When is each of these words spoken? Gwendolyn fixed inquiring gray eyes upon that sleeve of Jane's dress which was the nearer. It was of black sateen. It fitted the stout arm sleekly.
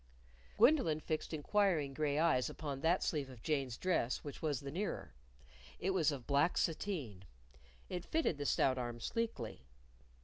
Gwendolyn 0.57 0.99
fixed 0.99 1.31
inquiring 1.31 1.93
gray 1.93 2.17
eyes 2.17 2.49
upon 2.49 2.81
that 2.81 3.03
sleeve 3.03 3.29
of 3.29 3.43
Jane's 3.43 3.77
dress 3.77 4.23
which 4.23 4.41
was 4.41 4.61
the 4.61 4.71
nearer. 4.71 5.13
It 5.79 5.91
was 5.91 6.11
of 6.11 6.25
black 6.25 6.57
sateen. 6.57 7.25
It 7.87 8.03
fitted 8.03 8.39
the 8.39 8.47
stout 8.47 8.79
arm 8.79 8.99
sleekly. 8.99 9.67